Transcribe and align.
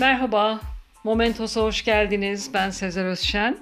Merhaba, 0.00 0.60
Momentos'a 1.04 1.60
hoş 1.60 1.84
geldiniz. 1.84 2.50
Ben 2.54 2.70
Sezer 2.70 3.04
Özşen. 3.04 3.58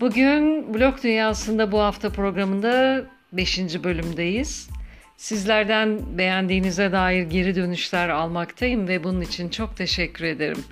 Bugün 0.00 0.74
Blog 0.74 1.02
Dünyası'nda 1.02 1.72
bu 1.72 1.80
hafta 1.80 2.10
programında 2.10 3.04
5. 3.32 3.58
bölümdeyiz. 3.58 4.68
Sizlerden 5.16 6.18
beğendiğinize 6.18 6.92
dair 6.92 7.22
geri 7.22 7.54
dönüşler 7.54 8.08
almaktayım 8.08 8.88
ve 8.88 9.04
bunun 9.04 9.20
için 9.20 9.48
çok 9.48 9.76
teşekkür 9.76 10.24
ederim. 10.24 10.64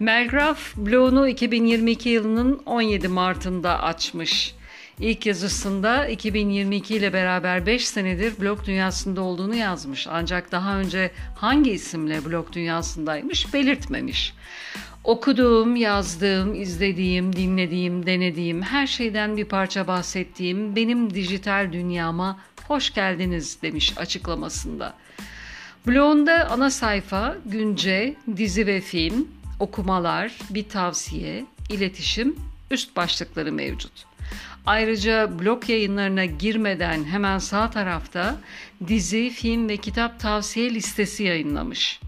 Melgraf 0.00 0.76
blogunu 0.76 1.28
2022 1.28 2.08
yılının 2.08 2.62
17 2.66 3.08
Mart'ında 3.08 3.82
açmış. 3.82 4.54
İlk 5.00 5.26
yazısında 5.26 6.06
2022 6.08 6.94
ile 6.96 7.12
beraber 7.12 7.66
5 7.66 7.88
senedir 7.88 8.40
blog 8.40 8.64
dünyasında 8.64 9.20
olduğunu 9.20 9.54
yazmış. 9.54 10.06
Ancak 10.10 10.52
daha 10.52 10.78
önce 10.78 11.10
hangi 11.34 11.70
isimle 11.70 12.24
blog 12.24 12.52
dünyasındaymış 12.52 13.54
belirtmemiş. 13.54 14.34
Okuduğum, 15.04 15.76
yazdığım, 15.76 16.54
izlediğim, 16.54 17.36
dinlediğim, 17.36 18.06
denediğim, 18.06 18.62
her 18.62 18.86
şeyden 18.86 19.36
bir 19.36 19.44
parça 19.44 19.86
bahsettiğim 19.86 20.76
benim 20.76 21.14
dijital 21.14 21.72
dünyama 21.72 22.38
hoş 22.68 22.94
geldiniz 22.94 23.62
demiş 23.62 23.92
açıklamasında. 23.96 24.94
Blogunda 25.86 26.50
ana 26.50 26.70
sayfa, 26.70 27.36
günce, 27.46 28.16
dizi 28.36 28.66
ve 28.66 28.80
film, 28.80 29.28
okumalar, 29.60 30.32
bir 30.50 30.68
tavsiye, 30.68 31.44
iletişim, 31.70 32.36
üst 32.70 32.96
başlıkları 32.96 33.52
mevcut. 33.52 34.07
Ayrıca 34.68 35.38
blog 35.38 35.70
yayınlarına 35.70 36.24
girmeden 36.24 37.04
hemen 37.04 37.38
sağ 37.38 37.70
tarafta 37.70 38.36
dizi, 38.88 39.30
film 39.30 39.68
ve 39.68 39.76
kitap 39.76 40.20
tavsiye 40.20 40.74
listesi 40.74 41.22
yayınlamış. 41.22 42.00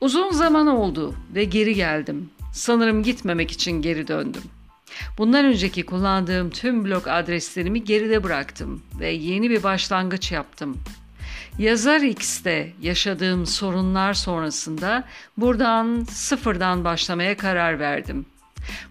Uzun 0.00 0.30
zaman 0.30 0.66
oldu 0.66 1.14
ve 1.34 1.44
geri 1.44 1.74
geldim. 1.74 2.30
Sanırım 2.52 3.02
gitmemek 3.02 3.50
için 3.50 3.82
geri 3.82 4.08
döndüm. 4.08 4.42
Bundan 5.18 5.44
önceki 5.44 5.86
kullandığım 5.86 6.50
tüm 6.50 6.84
blog 6.84 7.08
adreslerimi 7.08 7.84
geride 7.84 8.24
bıraktım 8.24 8.82
ve 9.00 9.10
yeni 9.10 9.50
bir 9.50 9.62
başlangıç 9.62 10.32
yaptım. 10.32 10.78
Yazar 11.58 12.00
X'te 12.00 12.72
yaşadığım 12.82 13.46
sorunlar 13.46 14.14
sonrasında 14.14 15.04
buradan 15.36 16.06
sıfırdan 16.10 16.84
başlamaya 16.84 17.36
karar 17.36 17.80
verdim. 17.80 18.26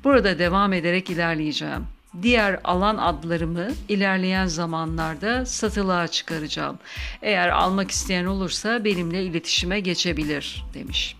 Burada 0.03 0.39
devam 0.39 0.73
ederek 0.73 1.09
ilerleyeceğim. 1.09 1.87
Diğer 2.21 2.59
alan 2.63 2.97
adlarımı 2.97 3.67
ilerleyen 3.89 4.45
zamanlarda 4.45 5.45
satılığa 5.45 6.07
çıkaracağım. 6.07 6.79
Eğer 7.21 7.49
almak 7.49 7.91
isteyen 7.91 8.25
olursa 8.25 8.83
benimle 8.85 9.23
iletişime 9.23 9.79
geçebilir 9.79 10.65
demiş. 10.73 11.15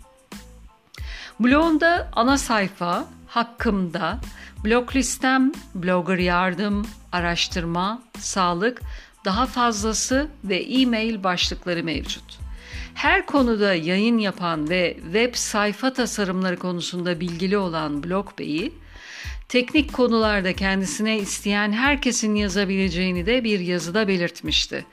Blogumda 1.39 2.09
ana 2.15 2.37
sayfa 2.37 3.05
hakkımda 3.27 4.19
blog 4.65 4.95
listem, 4.95 5.51
blogger 5.75 6.17
yardım, 6.17 6.87
araştırma, 7.11 8.01
sağlık, 8.19 8.81
daha 9.25 9.45
fazlası 9.45 10.27
ve 10.43 10.57
e-mail 10.57 11.23
başlıkları 11.23 11.83
mevcut. 11.83 12.44
Her 12.95 13.25
konuda 13.25 13.73
yayın 13.73 14.17
yapan 14.17 14.69
ve 14.69 14.97
web 15.03 15.35
sayfa 15.35 15.93
tasarımları 15.93 16.59
konusunda 16.59 17.19
bilgili 17.19 17.57
olan 17.57 18.03
Blog 18.03 18.39
Bey'i, 18.39 18.73
teknik 19.49 19.93
konularda 19.93 20.53
kendisine 20.53 21.17
isteyen 21.17 21.71
herkesin 21.71 22.35
yazabileceğini 22.35 23.25
de 23.25 23.43
bir 23.43 23.59
yazıda 23.59 24.07
belirtmişti. 24.07 24.85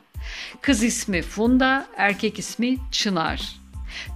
Kız 0.60 0.82
ismi 0.82 1.22
Funda, 1.22 1.86
erkek 1.96 2.38
ismi 2.38 2.76
Çınar. 2.92 3.59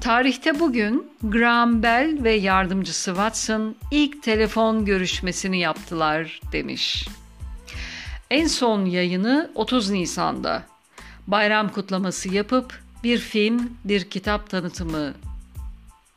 Tarihte 0.01 0.61
bugün 0.61 1.11
Graham 1.23 1.83
Bell 1.83 2.25
ve 2.25 2.33
yardımcısı 2.33 3.11
Watson 3.11 3.77
ilk 3.91 4.23
telefon 4.23 4.85
görüşmesini 4.85 5.59
yaptılar 5.59 6.41
demiş. 6.53 7.09
En 8.31 8.47
son 8.47 8.85
yayını 8.85 9.51
30 9.55 9.91
Nisan'da. 9.91 10.63
Bayram 11.27 11.69
kutlaması 11.69 12.35
yapıp 12.35 12.83
bir 13.05 13.19
film, 13.19 13.73
bir 13.85 14.11
kitap 14.11 14.51
tanıtımı 14.51 15.15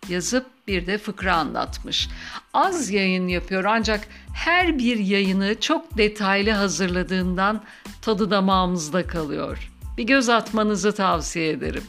yazıp 0.09 0.45
bir 0.67 0.87
de 0.87 0.97
fıkra 0.97 1.35
anlatmış. 1.35 2.09
Az 2.53 2.89
yayın 2.89 3.27
yapıyor 3.27 3.65
ancak 3.65 4.07
her 4.33 4.79
bir 4.79 4.97
yayını 4.97 5.59
çok 5.59 5.97
detaylı 5.97 6.51
hazırladığından 6.51 7.63
tadı 8.01 8.31
damağımızda 8.31 9.07
kalıyor. 9.07 9.71
Bir 9.97 10.03
göz 10.03 10.29
atmanızı 10.29 10.95
tavsiye 10.95 11.49
ederim. 11.49 11.83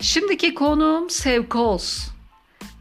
Şimdiki 0.00 0.54
konuğum 0.54 1.10
Sevkoz. 1.10 2.10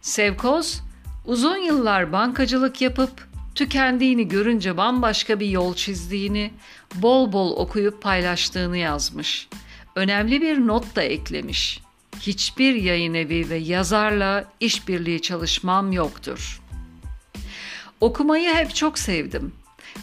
Sevkoz 0.00 0.82
uzun 1.24 1.56
yıllar 1.56 2.12
bankacılık 2.12 2.80
yapıp 2.80 3.28
tükendiğini 3.54 4.28
görünce 4.28 4.76
bambaşka 4.76 5.40
bir 5.40 5.48
yol 5.48 5.74
çizdiğini, 5.74 6.50
bol 6.94 7.32
bol 7.32 7.56
okuyup 7.56 8.02
paylaştığını 8.02 8.76
yazmış. 8.76 9.48
Önemli 9.96 10.40
bir 10.40 10.66
not 10.66 10.96
da 10.96 11.02
eklemiş 11.02 11.83
hiçbir 12.20 12.74
yayın 12.74 13.14
evi 13.14 13.50
ve 13.50 13.56
yazarla 13.56 14.44
işbirliği 14.60 15.22
çalışmam 15.22 15.92
yoktur. 15.92 16.60
Okumayı 18.00 18.54
hep 18.54 18.74
çok 18.74 18.98
sevdim. 18.98 19.52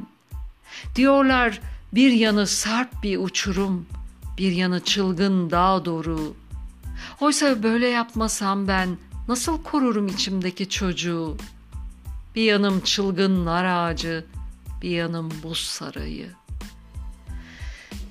Diyorlar 0.96 1.60
bir 1.92 2.12
yanı 2.12 2.46
sarp 2.46 3.02
bir 3.02 3.18
uçurum, 3.18 3.86
bir 4.38 4.52
yanı 4.52 4.84
çılgın 4.84 5.50
dağ 5.50 5.84
doğru. 5.84 6.34
Oysa 7.20 7.62
böyle 7.62 7.88
yapmasam 7.88 8.68
ben 8.68 8.88
nasıl 9.28 9.62
korurum 9.62 10.06
içimdeki 10.06 10.68
çocuğu? 10.68 11.36
Bir 12.34 12.42
yanım 12.42 12.80
çılgın 12.80 13.44
nar 13.44 13.64
ağacı, 13.64 14.24
bir 14.82 14.90
yanım 14.90 15.30
buz 15.42 15.58
sarayı. 15.58 16.26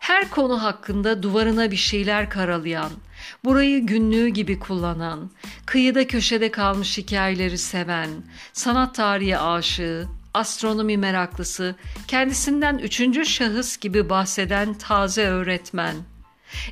Her 0.00 0.30
konu 0.30 0.62
hakkında 0.62 1.22
duvarına 1.22 1.70
bir 1.70 1.76
şeyler 1.76 2.30
karalayan, 2.30 2.90
burayı 3.44 3.86
günlüğü 3.86 4.28
gibi 4.28 4.58
kullanan, 4.58 5.30
kıyıda 5.66 6.06
köşede 6.06 6.50
kalmış 6.50 6.98
hikayeleri 6.98 7.58
seven, 7.58 8.08
sanat 8.52 8.94
tarihi 8.94 9.38
aşığı, 9.38 10.06
astronomi 10.34 10.96
meraklısı, 10.96 11.74
kendisinden 12.08 12.78
üçüncü 12.78 13.26
şahıs 13.26 13.76
gibi 13.76 14.08
bahseden 14.10 14.74
taze 14.74 15.26
öğretmen. 15.26 15.94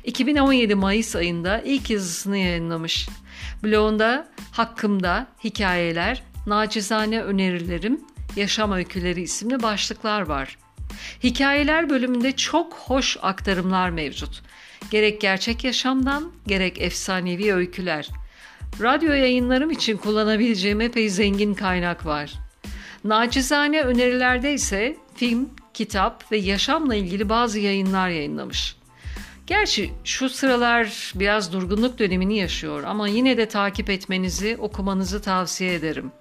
2017 0.03 0.75
Mayıs 0.75 1.15
ayında 1.15 1.61
ilk 1.61 1.89
yazısını 1.89 2.37
yayınlamış. 2.37 3.07
Blogunda 3.63 4.27
hakkımda 4.51 5.27
hikayeler, 5.43 6.23
nacizane 6.47 7.21
önerilerim, 7.21 8.01
yaşam 8.35 8.71
öyküleri 8.71 9.21
isimli 9.21 9.63
başlıklar 9.63 10.21
var. 10.21 10.57
Hikayeler 11.23 11.89
bölümünde 11.89 12.31
çok 12.31 12.73
hoş 12.73 13.17
aktarımlar 13.21 13.89
mevcut. 13.89 14.41
Gerek 14.91 15.21
gerçek 15.21 15.63
yaşamdan, 15.63 16.31
gerek 16.47 16.81
efsanevi 16.81 17.53
öyküler. 17.53 18.09
Radyo 18.81 19.13
yayınlarım 19.13 19.71
için 19.71 19.97
kullanabileceğim 19.97 20.81
epey 20.81 21.09
zengin 21.09 21.53
kaynak 21.53 22.05
var. 22.05 22.33
Nacizane 23.03 23.81
önerilerde 23.81 24.53
ise 24.53 24.97
film, 25.15 25.49
kitap 25.73 26.31
ve 26.31 26.37
yaşamla 26.37 26.95
ilgili 26.95 27.29
bazı 27.29 27.59
yayınlar 27.59 28.09
yayınlamış. 28.09 28.75
Gerçi 29.47 29.91
şu 30.03 30.29
sıralar 30.29 31.11
biraz 31.15 31.53
durgunluk 31.53 31.99
dönemini 31.99 32.37
yaşıyor 32.37 32.83
ama 32.83 33.07
yine 33.07 33.37
de 33.37 33.47
takip 33.47 33.89
etmenizi, 33.89 34.57
okumanızı 34.59 35.21
tavsiye 35.21 35.73
ederim. 35.73 36.11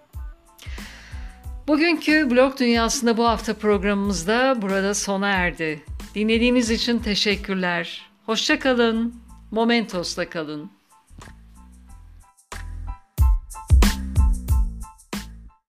Bugünkü 1.68 2.30
blog 2.30 2.58
dünyasında 2.58 3.16
bu 3.16 3.28
hafta 3.28 3.54
programımızda 3.54 4.62
burada 4.62 4.94
sona 4.94 5.28
erdi. 5.28 5.84
Dinlediğiniz 6.14 6.70
için 6.70 6.98
teşekkürler. 6.98 8.10
Hoşça 8.26 8.58
kalın. 8.58 9.14
Momentos'ta 9.50 10.30
kalın. 10.30 10.70